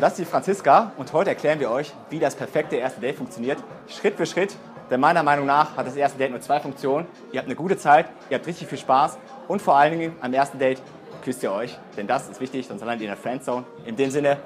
[0.00, 3.62] Das ist die Franziska und heute erklären wir euch, wie das perfekte erste Date funktioniert.
[3.86, 4.56] Schritt für Schritt,
[4.90, 7.06] denn meiner Meinung nach hat das erste Date nur zwei Funktionen.
[7.32, 10.32] Ihr habt eine gute Zeit, ihr habt richtig viel Spaß und vor allen Dingen am
[10.32, 10.80] ersten Date
[11.22, 13.66] küsst ihr euch, denn das ist wichtig, sonst landet ihr in der Friendzone.
[13.84, 14.38] In dem Sinne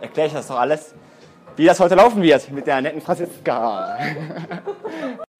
[0.00, 0.94] erkläre ich das doch alles,
[1.54, 3.98] wie das heute laufen wird mit der netten Franziska.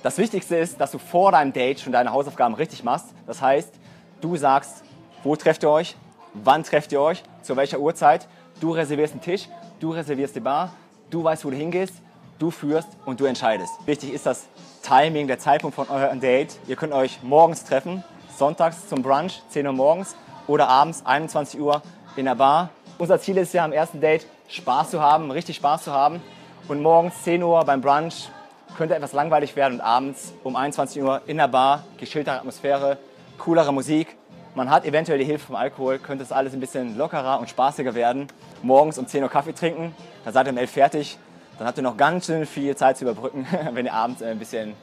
[0.03, 3.07] Das Wichtigste ist, dass du vor deinem Date schon deine Hausaufgaben richtig machst.
[3.27, 3.73] Das heißt,
[4.21, 4.85] du sagst,
[5.23, 5.97] wo trefft ihr euch,
[6.35, 8.29] wann trefft ihr euch, zu welcher Uhrzeit.
[8.61, 9.49] Du reservierst einen Tisch,
[9.81, 10.73] du reservierst die Bar,
[11.11, 11.95] du weißt, wo du hingehst,
[12.39, 13.73] du führst und du entscheidest.
[13.87, 14.47] Wichtig ist das
[14.83, 16.59] Timing, der Zeitpunkt von eurem Date.
[16.67, 18.05] Ihr könnt euch morgens treffen,
[18.37, 21.83] sonntags zum Brunch, 10 Uhr morgens oder abends 21 Uhr
[22.17, 22.71] in der Bar.
[22.99, 26.23] Unser Ziel ist ja am ersten Date Spaß zu haben, richtig Spaß zu haben.
[26.69, 28.29] Und morgens 10 Uhr beim Brunch
[28.77, 32.99] könnte etwas langweilig werden und abends um 21 Uhr in der Bar, geschilderte Atmosphäre,
[33.39, 34.17] coolere Musik.
[34.55, 37.95] Man hat eventuell die Hilfe vom Alkohol, könnte es alles ein bisschen lockerer und spaßiger
[37.95, 38.29] werden.
[38.63, 39.95] Morgens um 10 Uhr Kaffee trinken,
[40.25, 41.19] dann seid ihr um 11 fertig.
[41.59, 44.75] Dann habt ihr noch ganz schön viel Zeit zu überbrücken, wenn ihr abends ein bisschen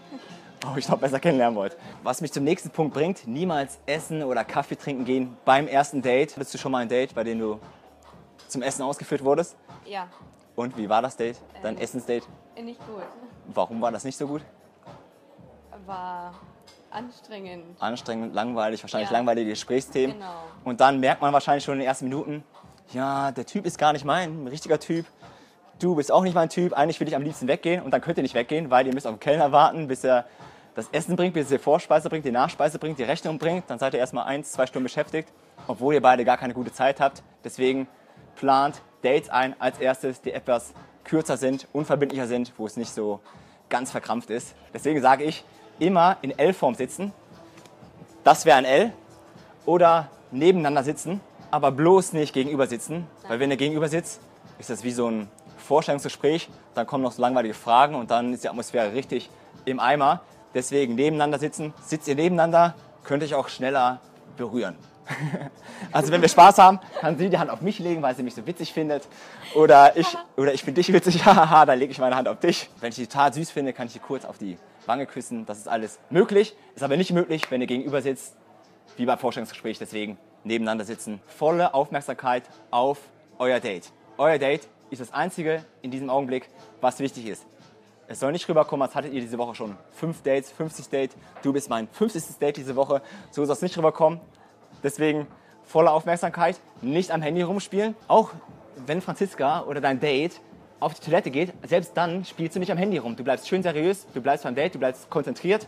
[0.65, 1.77] oh, ich glaube, besser kennenlernen wollt.
[2.03, 6.35] Was mich zum nächsten Punkt bringt, niemals essen oder Kaffee trinken gehen beim ersten Date.
[6.35, 7.59] Hattest du schon mal ein Date, bei dem du
[8.47, 9.55] zum Essen ausgeführt wurdest?
[9.85, 10.07] Ja.
[10.55, 11.81] Und wie war das Date, dein Ähm.
[11.81, 12.25] Essensdate?
[12.61, 13.03] Nicht gut.
[13.47, 14.41] Warum war das nicht so gut?
[15.85, 16.33] War
[16.91, 17.63] anstrengend.
[17.79, 19.17] Anstrengend, langweilig, wahrscheinlich Ja.
[19.17, 20.17] langweilige Gesprächsthemen.
[20.17, 20.31] Genau.
[20.63, 22.43] Und dann merkt man wahrscheinlich schon in den ersten Minuten,
[22.93, 25.05] ja, der Typ ist gar nicht mein, ein richtiger Typ.
[25.79, 28.17] Du bist auch nicht mein Typ, eigentlich will ich am liebsten weggehen und dann könnt
[28.17, 30.25] ihr nicht weggehen, weil ihr müsst auf den Kellner warten, bis er
[30.75, 33.69] das Essen bringt, bis er die Vorspeise bringt, die Nachspeise bringt, die Rechnung bringt.
[33.69, 35.29] Dann seid ihr erstmal eins, zwei Stunden beschäftigt,
[35.67, 37.23] obwohl ihr beide gar keine gute Zeit habt.
[37.43, 37.87] Deswegen
[38.35, 43.19] plant Dates ein als erstes, die etwas kürzer sind, unverbindlicher sind, wo es nicht so
[43.69, 44.55] ganz verkrampft ist.
[44.73, 45.43] Deswegen sage ich,
[45.81, 47.11] immer in L-Form sitzen.
[48.23, 48.93] Das wäre ein L.
[49.65, 53.07] Oder nebeneinander sitzen, aber bloß nicht gegenüber sitzen.
[53.27, 54.21] Weil wenn ihr gegenüber sitzt,
[54.59, 56.49] ist das wie so ein Vorstellungsgespräch.
[56.73, 59.29] Dann kommen noch so langweilige Fragen und dann ist die Atmosphäre richtig
[59.65, 60.21] im Eimer.
[60.53, 61.73] Deswegen nebeneinander sitzen.
[61.83, 63.99] Sitzt ihr nebeneinander, könnt ihr euch auch schneller
[64.37, 64.75] berühren.
[65.91, 68.33] Also wenn wir Spaß haben, kann sie die Hand auf mich legen, weil sie mich
[68.33, 69.07] so witzig findet.
[69.55, 70.07] Oder ich,
[70.37, 72.69] oder ich finde dich witzig, haha, dann lege ich meine Hand auf dich.
[72.79, 75.45] Wenn ich die total süß finde, kann ich die kurz auf die Wange küssen.
[75.45, 76.55] Das ist alles möglich.
[76.75, 78.37] Ist aber nicht möglich, wenn ihr gegenüber sitzt,
[78.95, 79.79] wie beim Vorstellungsgespräch.
[79.79, 81.19] Deswegen nebeneinander sitzen.
[81.27, 82.99] Volle Aufmerksamkeit auf
[83.37, 83.91] euer Date.
[84.17, 86.47] Euer Date ist das Einzige in diesem Augenblick,
[86.79, 87.45] was wichtig ist.
[88.07, 91.11] Es soll nicht rüberkommen, als hattet ihr diese Woche schon fünf Dates, 50 Date.
[91.43, 92.39] Du bist mein 50.
[92.39, 93.01] Date diese Woche.
[93.31, 94.19] So soll es nicht rüberkommen.
[94.83, 95.27] Deswegen
[95.63, 97.95] volle Aufmerksamkeit, nicht am Handy rumspielen.
[98.07, 98.31] Auch
[98.85, 100.39] wenn Franziska oder dein Date
[100.79, 103.15] auf die Toilette geht, selbst dann spielst du nicht am Handy rum.
[103.15, 105.67] Du bleibst schön seriös, du bleibst beim Date, du bleibst konzentriert.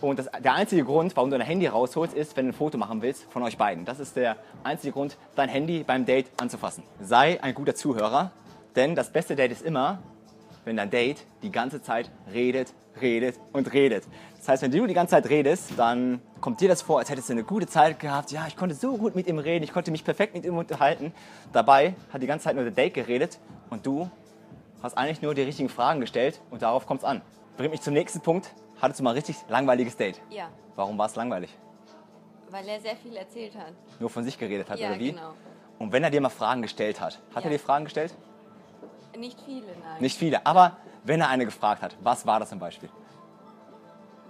[0.00, 2.78] Und das, der einzige Grund, warum du dein Handy rausholst, ist, wenn du ein Foto
[2.78, 3.84] machen willst von euch beiden.
[3.84, 6.82] Das ist der einzige Grund, dein Handy beim Date anzufassen.
[7.00, 8.32] Sei ein guter Zuhörer,
[8.76, 10.00] denn das beste Date ist immer,
[10.64, 14.04] wenn dein Date die ganze Zeit redet, redet und redet.
[14.38, 17.28] Das heißt, wenn du die ganze Zeit redest, dann kommt dir das vor, als hättest
[17.28, 18.30] du eine gute Zeit gehabt.
[18.30, 21.12] Ja, ich konnte so gut mit ihm reden, ich konnte mich perfekt mit ihm unterhalten.
[21.52, 23.38] Dabei hat die ganze Zeit nur der Date geredet
[23.70, 24.10] und du
[24.82, 27.22] hast eigentlich nur die richtigen Fragen gestellt und darauf kommt es an.
[27.56, 28.50] Bringt mich zum nächsten Punkt.
[28.80, 30.20] Hattest du mal ein richtig langweiliges Date?
[30.30, 30.48] Ja.
[30.76, 31.56] Warum war es langweilig?
[32.50, 33.72] Weil er sehr viel erzählt hat.
[33.98, 35.12] Nur von sich geredet hat ja, oder wie?
[35.12, 35.32] genau.
[35.78, 37.50] Und wenn er dir mal Fragen gestellt hat, hat Ja.
[37.50, 38.14] er dir Fragen gestellt?
[39.16, 40.00] Nicht viele, nein.
[40.00, 42.88] Nicht viele, aber wenn er eine gefragt hat, was war das zum Beispiel?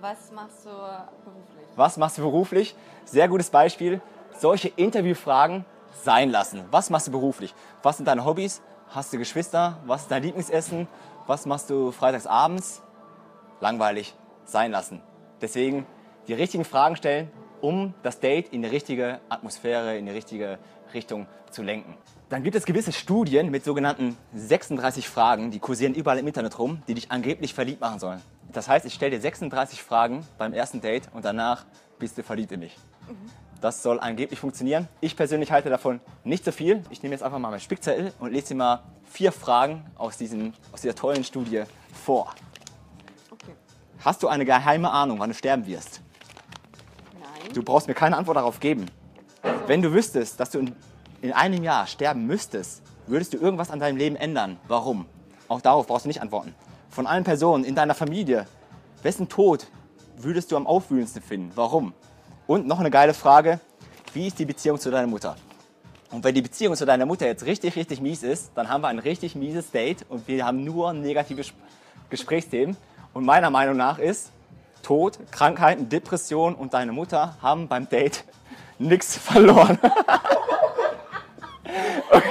[0.00, 1.67] Was machst du beruflich?
[1.77, 2.77] Was machst du beruflich?
[3.05, 4.03] Sehr gutes Beispiel.
[4.39, 5.65] Solche Interviewfragen
[6.03, 6.65] sein lassen.
[6.71, 7.55] Was machst du beruflich?
[7.83, 8.61] Was sind deine Hobbys?
[8.91, 9.78] Hast du Geschwister?
[9.87, 10.89] Was ist dein Lieblingsessen?
[11.27, 12.83] Was machst du freitags abends?
[13.61, 15.00] Langweilig sein lassen.
[15.41, 15.87] Deswegen
[16.28, 17.31] die richtigen Fragen stellen,
[17.61, 20.59] um das Date in die richtige Atmosphäre, in die richtige
[20.93, 21.97] Richtung zu lenken.
[22.34, 26.83] Dann gibt es gewisse Studien mit sogenannten 36 Fragen, die kursieren überall im Internet rum,
[26.89, 28.21] die dich angeblich verliebt machen sollen.
[28.53, 31.65] Das heißt, ich stelle dir 36 Fragen beim ersten Date und danach
[32.00, 32.77] bist du verliebt in mich.
[33.61, 34.89] Das soll angeblich funktionieren.
[35.00, 36.83] Ich persönlich halte davon nicht so viel.
[36.91, 40.55] Ich nehme jetzt einfach mal meinen Spickzettel und lese dir mal vier Fragen aus, diesem,
[40.73, 41.62] aus dieser tollen Studie
[42.05, 42.35] vor.
[43.31, 43.53] Okay.
[44.05, 46.00] Hast du eine geheime Ahnung, wann du sterben wirst?
[47.12, 47.53] Nein.
[47.53, 48.87] Du brauchst mir keine Antwort darauf geben.
[49.69, 50.75] Wenn du wüsstest, dass du in,
[51.25, 54.59] in einem Jahr sterben müsstest, würdest du irgendwas an deinem Leben ändern?
[54.69, 55.06] Warum?
[55.49, 56.55] Auch darauf brauchst du nicht antworten.
[56.91, 58.47] Von allen Personen in deiner Familie,
[59.03, 59.67] wessen Tod
[60.19, 61.50] würdest du am aufwühlendsten finden?
[61.55, 61.94] Warum?
[62.47, 63.59] Und noch eine geile Frage,
[64.12, 65.37] wie ist die Beziehung zu deiner Mutter?
[66.11, 68.88] Und wenn die Beziehung zu deiner Mutter jetzt richtig, richtig mies ist, dann haben wir
[68.88, 71.56] ein richtig mieses Date und wir haben nur negative Sp-
[72.11, 72.76] Gesprächsthemen.
[73.15, 74.31] Und meiner Meinung nach ist,
[74.82, 78.25] Tod, Krankheiten, Depression und deine Mutter haben beim Date
[78.79, 79.79] nichts verloren.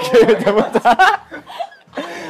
[0.07, 0.97] okay, mit der Mutter.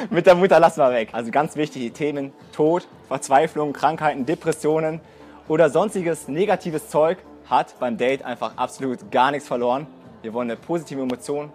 [0.09, 1.09] Mit der Mutter lassen wir weg.
[1.13, 4.99] Also ganz wichtig, die Themen Tod, Verzweiflung, Krankheiten, Depressionen
[5.47, 7.17] oder sonstiges negatives Zeug
[7.49, 9.87] hat beim Date einfach absolut gar nichts verloren.
[10.21, 11.51] Wir wollen eine positive Emotion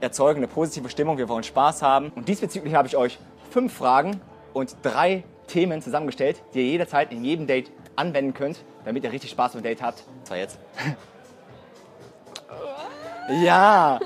[0.00, 2.12] erzeugen, eine positive Stimmung, wir wollen Spaß haben.
[2.14, 3.18] Und diesbezüglich habe ich euch
[3.50, 4.20] fünf Fragen
[4.52, 9.30] und drei Themen zusammengestellt, die ihr jederzeit in jedem Date anwenden könnt, damit ihr richtig
[9.30, 10.04] Spaß beim Date habt.
[10.22, 10.58] Das war jetzt.
[13.44, 13.98] ja.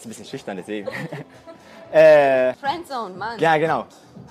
[0.00, 0.88] Ist ein bisschen schüchtern, deswegen.
[1.92, 3.38] äh, Friendzone, Mann.
[3.38, 3.84] ja, genau.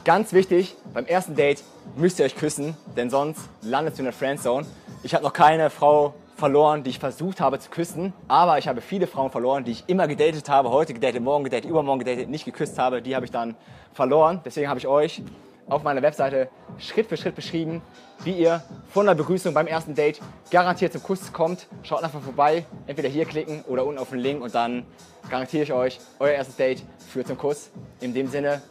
[0.04, 1.64] Ganz wichtig, beim ersten Date
[1.96, 4.66] müsst ihr euch küssen, denn sonst landet ihr in der Friendzone.
[5.04, 8.82] Ich habe noch keine Frau verloren, die ich versucht habe zu küssen, aber ich habe
[8.82, 12.46] viele Frauen verloren, die ich immer gedatet habe, heute gedatet, morgen gedatet, übermorgen gedatet, nicht
[12.46, 13.04] geküsst habe.
[13.04, 13.56] Die habe ich dann
[13.94, 14.42] verloren.
[14.44, 15.22] Deswegen habe ich euch
[15.70, 17.82] auf meiner Webseite Schritt für Schritt beschrieben,
[18.24, 20.20] wie ihr von der Begrüßung beim ersten Date
[20.52, 21.68] garantiert zum Kuss kommt.
[21.84, 24.86] Schaut einfach vorbei, entweder hier klicken oder unten auf den Link und dann
[25.30, 27.70] garantiere ich euch, euer erstes Date führt zum Kuss.
[28.02, 28.62] In dem Sinne,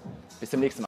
[0.41, 0.88] bis zum nächsten Mal.